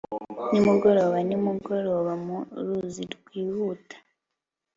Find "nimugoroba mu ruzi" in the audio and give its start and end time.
1.27-3.03